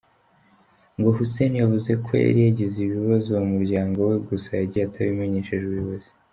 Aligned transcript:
Ngo 0.97 1.09
Hussein 1.17 1.53
yavuze 1.61 1.91
ko 2.05 2.11
yari 2.25 2.39
yagize 2.47 2.77
ibibazo 2.87 3.31
mu 3.43 3.47
muryango 3.55 3.97
we 4.09 4.15
gusa 4.27 4.49
yagiye 4.59 4.83
atabimenyesheje 4.85 5.63
ubuyobozi. 5.67 6.09